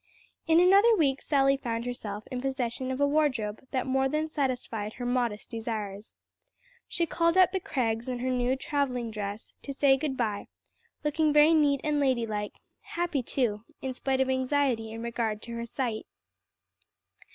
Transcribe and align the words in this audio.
In 0.47 0.59
another 0.59 0.95
week, 0.95 1.21
Sally 1.21 1.57
found 1.57 1.85
herself 1.85 2.23
in 2.31 2.41
possession 2.41 2.89
of 2.89 2.99
a 2.99 3.05
wardrobe 3.05 3.67
that 3.69 3.85
more 3.85 4.09
than 4.09 4.27
satisfied 4.27 4.93
her 4.93 5.05
modest 5.05 5.51
desires. 5.51 6.15
She 6.87 7.05
called 7.05 7.37
at 7.37 7.51
the 7.51 7.59
Crags 7.59 8.09
in 8.09 8.17
her 8.17 8.31
new 8.31 8.55
traveling 8.55 9.11
dress, 9.11 9.53
to 9.61 9.71
say 9.71 9.97
good 9.97 10.17
bye, 10.17 10.47
looking 11.03 11.31
very 11.31 11.53
neat 11.53 11.81
and 11.83 11.99
lady 11.99 12.25
like; 12.25 12.55
happy 12.81 13.21
too, 13.21 13.63
in 13.83 13.93
spite 13.93 14.19
of 14.19 14.27
anxiety 14.27 14.91
in 14.91 15.03
regard 15.03 15.39
to 15.43 15.51
her 15.51 15.67
sight. 15.67 16.07